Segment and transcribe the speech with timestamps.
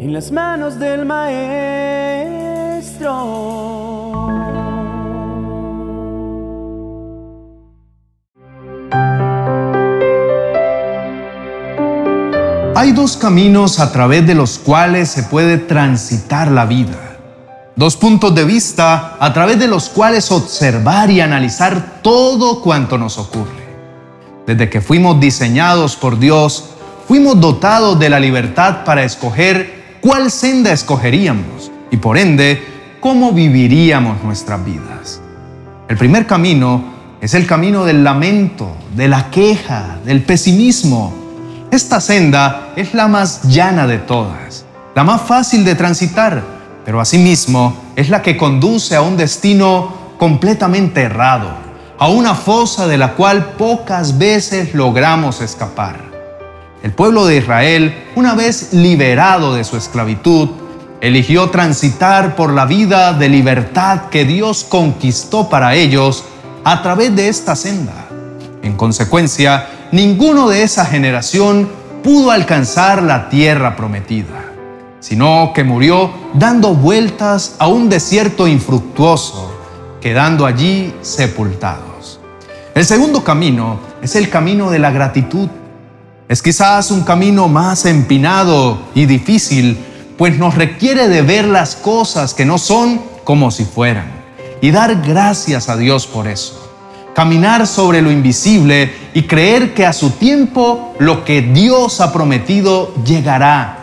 [0.00, 1.50] en las manos del Maestro.
[12.74, 17.18] Hay dos caminos a través de los cuales se puede transitar la vida.
[17.76, 23.18] Dos puntos de vista a través de los cuales observar y analizar todo cuanto nos
[23.18, 23.50] ocurre.
[24.46, 26.70] Desde que fuimos diseñados por Dios,
[27.06, 32.62] fuimos dotados de la libertad para escoger cuál senda escogeríamos y por ende
[33.00, 35.20] cómo viviríamos nuestras vidas.
[35.88, 36.84] El primer camino
[37.20, 41.20] es el camino del lamento, de la queja, del pesimismo,
[41.70, 44.64] esta senda es la más llana de todas,
[44.96, 46.42] la más fácil de transitar,
[46.84, 51.48] pero asimismo es la que conduce a un destino completamente errado,
[51.96, 56.09] a una fosa de la cual pocas veces logramos escapar.
[56.82, 60.48] El pueblo de Israel, una vez liberado de su esclavitud,
[61.02, 66.24] eligió transitar por la vida de libertad que Dios conquistó para ellos
[66.64, 68.06] a través de esta senda.
[68.62, 71.68] En consecuencia, ninguno de esa generación
[72.02, 74.52] pudo alcanzar la tierra prometida,
[75.00, 79.54] sino que murió dando vueltas a un desierto infructuoso,
[80.00, 82.20] quedando allí sepultados.
[82.74, 85.48] El segundo camino es el camino de la gratitud.
[86.30, 89.76] Es quizás un camino más empinado y difícil,
[90.16, 94.06] pues nos requiere de ver las cosas que no son como si fueran
[94.62, 96.70] y dar gracias a Dios por eso
[97.14, 102.94] caminar sobre lo invisible y creer que a su tiempo lo que Dios ha prometido
[103.04, 103.76] llegará.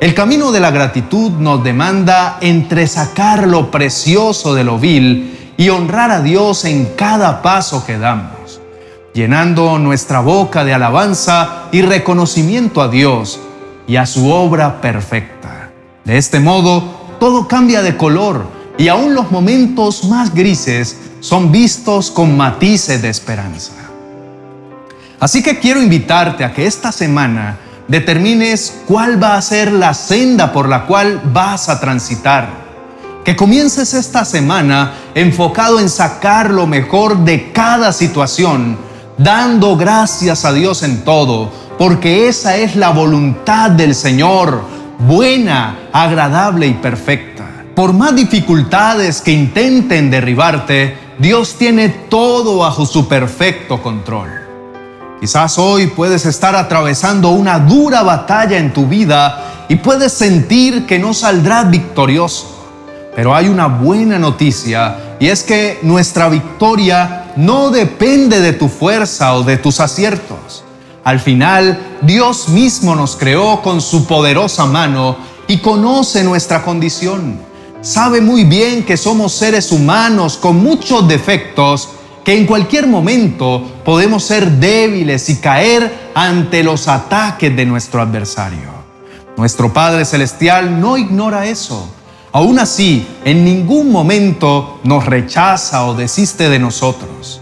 [0.00, 6.12] El camino de la gratitud nos demanda entresacar lo precioso de lo vil y honrar
[6.12, 8.37] a Dios en cada paso que damos,
[9.18, 13.40] llenando nuestra boca de alabanza y reconocimiento a Dios
[13.88, 15.70] y a su obra perfecta.
[16.04, 16.84] De este modo,
[17.18, 18.46] todo cambia de color
[18.78, 23.72] y aún los momentos más grises son vistos con matices de esperanza.
[25.18, 27.58] Así que quiero invitarte a que esta semana
[27.88, 32.68] determines cuál va a ser la senda por la cual vas a transitar.
[33.24, 38.86] Que comiences esta semana enfocado en sacar lo mejor de cada situación,
[39.18, 44.62] dando gracias a Dios en todo, porque esa es la voluntad del Señor,
[45.00, 47.44] buena, agradable y perfecta.
[47.74, 54.30] Por más dificultades que intenten derribarte, Dios tiene todo bajo su perfecto control.
[55.20, 60.98] Quizás hoy puedes estar atravesando una dura batalla en tu vida y puedes sentir que
[60.98, 62.54] no saldrás victorioso.
[63.16, 69.34] Pero hay una buena noticia y es que nuestra victoria no depende de tu fuerza
[69.34, 70.62] o de tus aciertos.
[71.04, 75.16] Al final, Dios mismo nos creó con su poderosa mano
[75.46, 77.48] y conoce nuestra condición
[77.80, 81.88] sabe muy bien que somos seres humanos con muchos defectos,
[82.24, 88.78] que en cualquier momento podemos ser débiles y caer ante los ataques de nuestro adversario.
[89.36, 91.88] Nuestro Padre Celestial no ignora eso.
[92.38, 97.40] Aún así, en ningún momento nos rechaza o desiste de nosotros.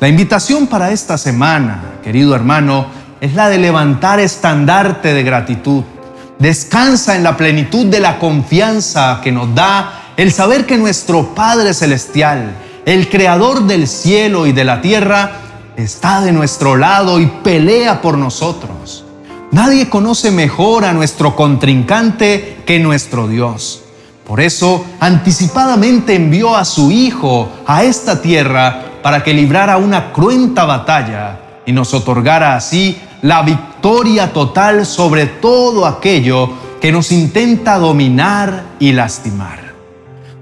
[0.00, 2.86] La invitación para esta semana, querido hermano,
[3.20, 5.84] es la de levantar estandarte de gratitud
[6.40, 11.72] Descansa en la plenitud de la confianza que nos da el saber que nuestro Padre
[11.72, 15.36] Celestial, el Creador del cielo y de la tierra,
[15.76, 19.04] está de nuestro lado y pelea por nosotros.
[19.52, 23.81] Nadie conoce mejor a nuestro contrincante que nuestro Dios.
[24.26, 30.64] Por eso, anticipadamente envió a su Hijo a esta tierra para que librara una cruenta
[30.64, 36.50] batalla y nos otorgara así la victoria total sobre todo aquello
[36.80, 39.72] que nos intenta dominar y lastimar.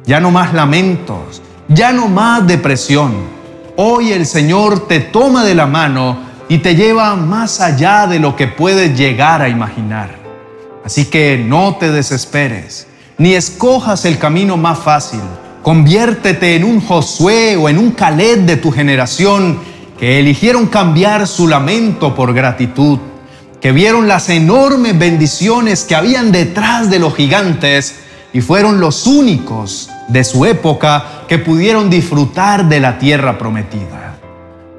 [0.06, 3.12] Ya no más lamentos, ya no más depresión.
[3.76, 8.36] Hoy el Señor te toma de la mano y te lleva más allá de lo
[8.36, 10.18] que puedes llegar a imaginar.
[10.84, 12.88] Así que no te desesperes,
[13.20, 15.20] ni escojas el camino más fácil.
[15.62, 19.58] Conviértete en un Josué o en un Caleb de tu generación
[19.98, 22.98] que eligieron cambiar su lamento por gratitud,
[23.60, 27.96] que vieron las enormes bendiciones que habían detrás de los gigantes
[28.32, 34.09] y fueron los únicos de su época que pudieron disfrutar de la tierra prometida.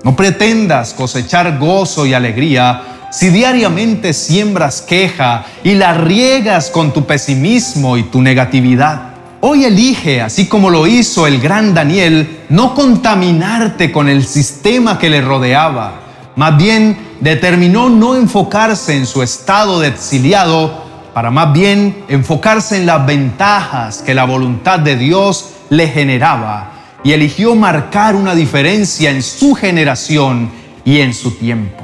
[0.04, 7.06] No pretendas cosechar gozo y alegría si diariamente siembras queja y la riegas con tu
[7.06, 9.10] pesimismo y tu negatividad.
[9.42, 15.10] Hoy elige, así como lo hizo el gran Daniel, no contaminarte con el sistema que
[15.10, 16.00] le rodeaba.
[16.36, 20.84] Más bien determinó no enfocarse en su estado de exiliado,
[21.14, 27.14] para más bien enfocarse en las ventajas que la voluntad de Dios le generaba y
[27.14, 30.52] eligió marcar una diferencia en su generación
[30.86, 31.84] y en su tiempo.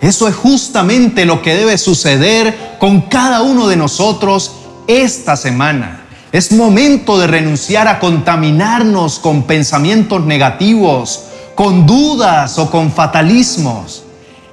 [0.00, 4.52] Eso es justamente lo que debe suceder con cada uno de nosotros
[4.86, 6.04] esta semana.
[6.32, 14.04] Es momento de renunciar a contaminarnos con pensamientos negativos, con dudas o con fatalismos.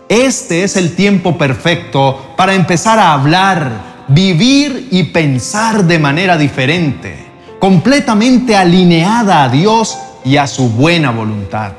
[0.09, 7.26] Este es el tiempo perfecto para empezar a hablar, vivir y pensar de manera diferente,
[7.59, 11.73] completamente alineada a Dios y a su buena voluntad,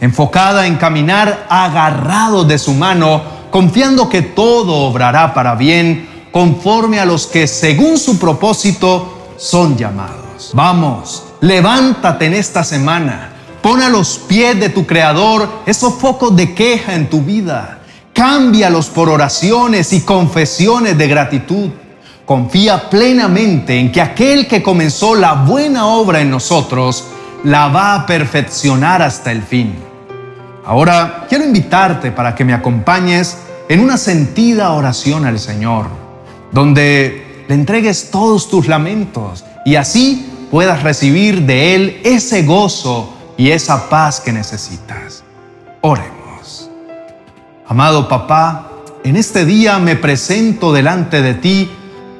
[0.00, 7.04] enfocada en caminar agarrado de su mano, confiando que todo obrará para bien conforme a
[7.04, 10.50] los que según su propósito son llamados.
[10.52, 16.54] Vamos, levántate en esta semana Pon a los pies de tu Creador esos focos de
[16.54, 17.80] queja en tu vida.
[18.12, 21.70] Cámbialos por oraciones y confesiones de gratitud.
[22.28, 27.06] Confía plenamente en que aquel que comenzó la buena obra en nosotros
[27.42, 29.74] la va a perfeccionar hasta el fin.
[30.66, 33.38] Ahora quiero invitarte para que me acompañes
[33.70, 35.86] en una sentida oración al Señor,
[36.52, 43.52] donde le entregues todos tus lamentos y así puedas recibir de Él ese gozo y
[43.52, 45.24] esa paz que necesitas.
[45.80, 46.68] Oremos.
[47.66, 48.70] Amado papá,
[49.02, 51.70] en este día me presento delante de ti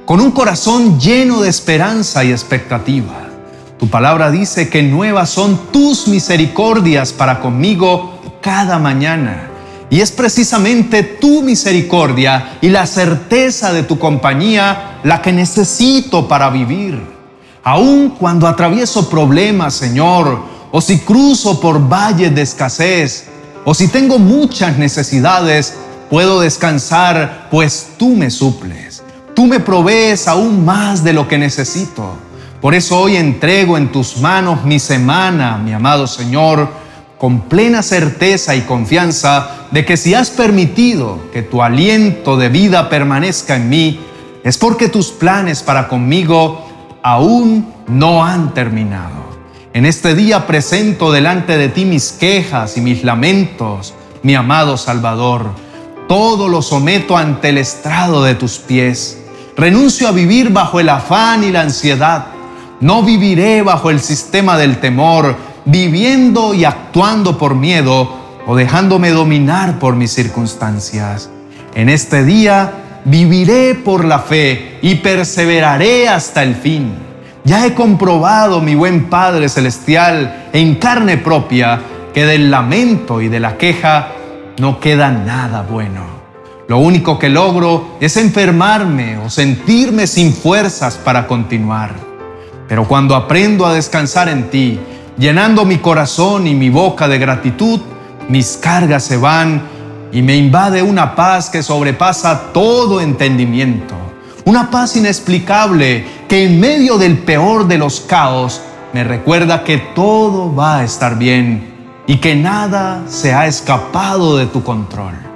[0.08, 3.28] con un corazón lleno de esperanza y expectativa.
[3.78, 9.50] Tu palabra dice que nuevas son tus misericordias para conmigo cada mañana.
[9.90, 16.48] Y es precisamente tu misericordia y la certeza de tu compañía la que necesito para
[16.48, 16.98] vivir.
[17.62, 20.40] Aun cuando atravieso problemas, Señor,
[20.72, 23.26] o si cruzo por valles de escasez,
[23.62, 25.74] o si tengo muchas necesidades,
[26.08, 28.87] puedo descansar, pues tú me suples.
[29.38, 32.16] Tú me provees aún más de lo que necesito.
[32.60, 36.68] Por eso hoy entrego en tus manos mi semana, mi amado Señor,
[37.18, 42.88] con plena certeza y confianza de que si has permitido que tu aliento de vida
[42.88, 44.00] permanezca en mí,
[44.42, 46.66] es porque tus planes para conmigo
[47.04, 49.22] aún no han terminado.
[49.72, 53.94] En este día presento delante de ti mis quejas y mis lamentos,
[54.24, 55.52] mi amado Salvador.
[56.08, 59.18] Todo lo someto ante el estrado de tus pies.
[59.58, 62.28] Renuncio a vivir bajo el afán y la ansiedad.
[62.80, 68.08] No viviré bajo el sistema del temor, viviendo y actuando por miedo
[68.46, 71.28] o dejándome dominar por mis circunstancias.
[71.74, 77.08] En este día viviré por la fe y perseveraré hasta el fin
[77.48, 81.80] ya he comprobado, mi buen Padre Celestial, en carne propia,
[82.12, 84.08] que del lamento y de la queja
[84.58, 86.17] no queda nada bueno.
[86.68, 91.94] Lo único que logro es enfermarme o sentirme sin fuerzas para continuar.
[92.68, 94.78] Pero cuando aprendo a descansar en ti,
[95.16, 97.80] llenando mi corazón y mi boca de gratitud,
[98.28, 99.62] mis cargas se van
[100.12, 103.94] y me invade una paz que sobrepasa todo entendimiento.
[104.44, 108.60] Una paz inexplicable que en medio del peor de los caos
[108.92, 111.74] me recuerda que todo va a estar bien
[112.06, 115.27] y que nada se ha escapado de tu control.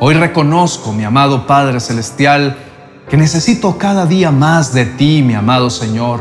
[0.00, 2.56] Hoy reconozco, mi amado Padre Celestial,
[3.08, 6.20] que necesito cada día más de ti, mi amado Señor,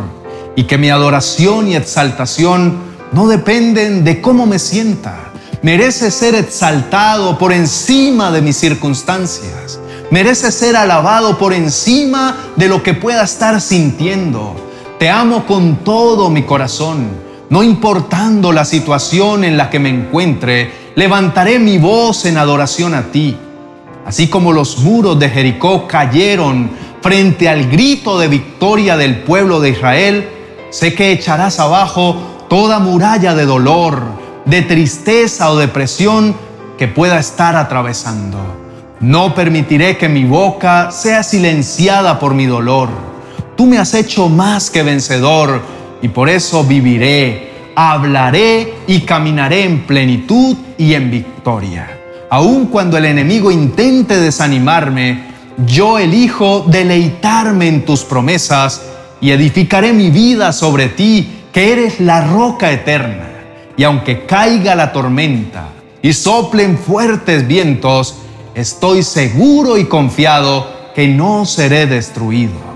[0.55, 2.77] y que mi adoración y exaltación
[3.11, 5.31] no dependen de cómo me sienta.
[5.61, 9.79] Merece ser exaltado por encima de mis circunstancias
[10.09, 14.55] merece ser alabado por encima de lo que pueda estar sintiendo.
[14.99, 17.09] Te amo con todo mi corazón.
[17.49, 23.03] No importando la situación en la que me encuentre, levantaré mi voz en adoración a
[23.03, 23.37] ti.
[24.07, 26.71] Así como los muros de Jericó cayeron
[27.01, 30.29] frente al grito de victoria del pueblo de Israel,
[30.69, 34.01] sé que echarás abajo toda muralla de dolor,
[34.45, 36.33] de tristeza o depresión
[36.77, 38.37] que pueda estar atravesando.
[39.01, 42.87] No permitiré que mi boca sea silenciada por mi dolor.
[43.57, 45.61] Tú me has hecho más que vencedor
[46.01, 51.96] y por eso viviré, hablaré y caminaré en plenitud y en victoria.
[52.29, 55.27] Aun cuando el enemigo intente desanimarme,
[55.65, 58.81] yo elijo deleitarme en tus promesas
[59.21, 63.29] y edificaré mi vida sobre ti, que eres la roca eterna.
[63.77, 65.69] Y aunque caiga la tormenta
[66.01, 68.15] y soplen fuertes vientos,
[68.55, 72.67] estoy seguro y confiado que no seré destruido.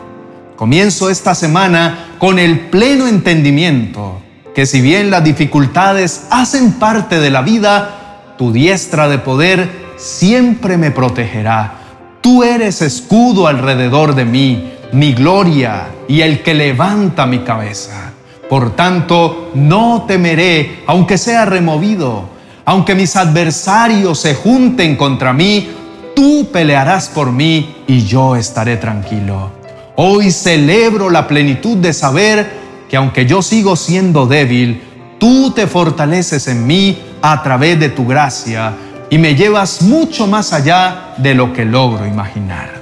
[0.55, 4.22] Comienzo esta semana con el pleno entendimiento
[4.55, 8.00] que si bien las dificultades hacen parte de la vida,
[8.41, 11.74] tu diestra de poder siempre me protegerá.
[12.21, 18.13] Tú eres escudo alrededor de mí, mi gloria y el que levanta mi cabeza.
[18.50, 22.29] Por tanto, no temeré, aunque sea removido,
[22.65, 25.69] aunque mis adversarios se junten contra mí,
[26.15, 29.51] tú pelearás por mí y yo estaré tranquilo.
[29.98, 32.50] Hoy celebro la plenitud de saber
[32.89, 34.81] que aunque yo sigo siendo débil,
[35.19, 38.73] tú te fortaleces en mí a través de tu gracia
[39.09, 42.81] y me llevas mucho más allá de lo que logro imaginar.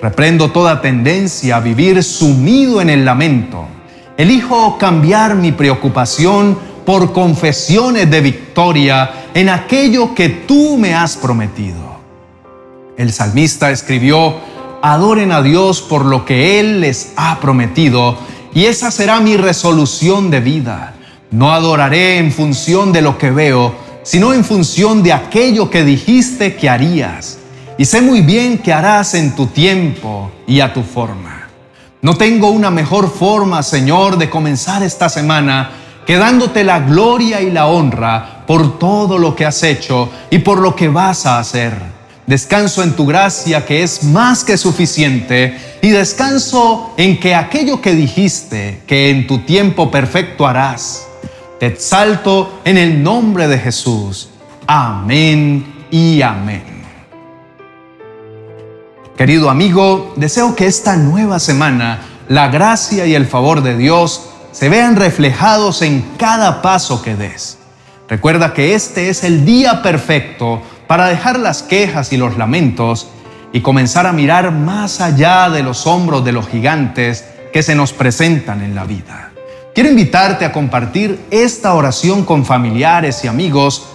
[0.00, 3.66] Reprendo toda tendencia a vivir sumido en el lamento.
[4.16, 11.96] Elijo cambiar mi preocupación por confesiones de victoria en aquello que tú me has prometido.
[12.96, 14.36] El salmista escribió,
[14.82, 18.16] adoren a Dios por lo que Él les ha prometido,
[18.54, 20.94] y esa será mi resolución de vida.
[21.30, 26.54] No adoraré en función de lo que veo, sino en función de aquello que dijiste
[26.54, 27.38] que harías.
[27.76, 31.48] Y sé muy bien que harás en tu tiempo y a tu forma.
[32.00, 35.70] No tengo una mejor forma, Señor, de comenzar esta semana
[36.06, 40.60] que dándote la gloria y la honra por todo lo que has hecho y por
[40.60, 41.74] lo que vas a hacer.
[42.26, 47.94] Descanso en tu gracia que es más que suficiente y descanso en que aquello que
[47.94, 51.05] dijiste que en tu tiempo perfecto harás
[51.58, 54.30] te exalto en el nombre de Jesús.
[54.66, 56.76] Amén y amén.
[59.16, 64.68] Querido amigo, deseo que esta nueva semana la gracia y el favor de Dios se
[64.68, 67.58] vean reflejados en cada paso que des.
[68.08, 73.08] Recuerda que este es el día perfecto para dejar las quejas y los lamentos
[73.52, 77.92] y comenzar a mirar más allá de los hombros de los gigantes que se nos
[77.92, 79.25] presentan en la vida.
[79.76, 83.86] Quiero invitarte a compartir esta oración con familiares y amigos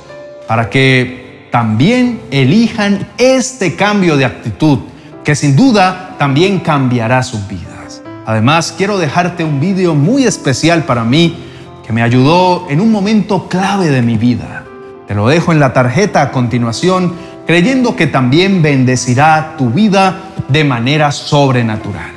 [0.47, 4.77] para que también elijan este cambio de actitud
[5.23, 8.03] que sin duda también cambiará sus vidas.
[8.27, 11.35] Además, quiero dejarte un vídeo muy especial para mí
[11.83, 14.63] que me ayudó en un momento clave de mi vida.
[15.07, 17.15] Te lo dejo en la tarjeta a continuación,
[17.47, 20.15] creyendo que también bendecirá tu vida
[20.47, 22.11] de manera sobrenatural.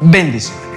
[0.00, 0.71] Bendiciones.